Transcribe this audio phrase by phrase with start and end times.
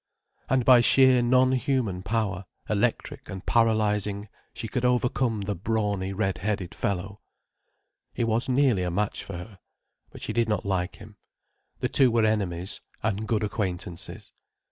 [0.49, 6.39] And by sheer non human power, electric and paralysing, she could overcome the brawny red
[6.39, 7.21] headed fellow.
[8.11, 9.59] He was nearly a match for her.
[10.11, 11.17] But she did not like him.
[11.81, 14.33] The two were enemies—and good acquaintances.